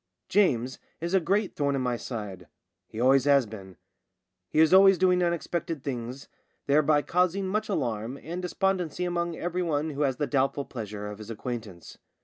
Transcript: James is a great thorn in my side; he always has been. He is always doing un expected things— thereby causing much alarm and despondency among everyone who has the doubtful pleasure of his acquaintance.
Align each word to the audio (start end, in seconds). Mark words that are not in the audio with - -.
James 0.29 0.79
is 0.99 1.13
a 1.13 1.19
great 1.19 1.55
thorn 1.55 1.75
in 1.75 1.81
my 1.83 1.95
side; 1.95 2.47
he 2.87 2.99
always 2.99 3.25
has 3.25 3.45
been. 3.45 3.77
He 4.49 4.57
is 4.59 4.73
always 4.73 4.97
doing 4.97 5.21
un 5.21 5.31
expected 5.31 5.83
things— 5.83 6.27
thereby 6.65 7.03
causing 7.03 7.45
much 7.47 7.69
alarm 7.69 8.17
and 8.23 8.41
despondency 8.41 9.05
among 9.05 9.35
everyone 9.35 9.91
who 9.91 10.01
has 10.01 10.15
the 10.15 10.25
doubtful 10.25 10.65
pleasure 10.65 11.05
of 11.05 11.19
his 11.19 11.29
acquaintance. 11.29 11.99